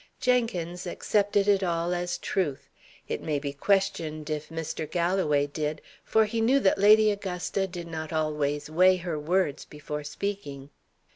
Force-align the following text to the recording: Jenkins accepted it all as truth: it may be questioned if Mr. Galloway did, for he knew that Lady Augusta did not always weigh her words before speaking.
Jenkins 0.19 0.87
accepted 0.87 1.47
it 1.47 1.61
all 1.61 1.93
as 1.93 2.17
truth: 2.17 2.71
it 3.07 3.21
may 3.21 3.37
be 3.37 3.53
questioned 3.53 4.31
if 4.31 4.49
Mr. 4.49 4.89
Galloway 4.89 5.45
did, 5.45 5.79
for 6.03 6.25
he 6.25 6.41
knew 6.41 6.59
that 6.59 6.79
Lady 6.79 7.11
Augusta 7.11 7.67
did 7.67 7.85
not 7.85 8.11
always 8.11 8.67
weigh 8.67 8.95
her 8.97 9.19
words 9.19 9.63
before 9.63 10.03
speaking. 10.03 10.71